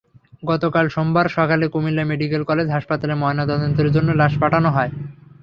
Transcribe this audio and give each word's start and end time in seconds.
গতকাল 0.43 0.85
সোমবার 0.89 1.25
সকালে 1.37 1.65
কুমিল্লা 1.73 2.03
মেডিকেল 2.11 2.41
কলেজ 2.49 2.67
হাসপাতালে 2.71 3.13
ময়নাতদন্তের 3.15 3.87
জন্য 3.95 4.09
লাশ 4.21 4.33
পাঠানো 4.41 4.69
হয়। 4.71 4.91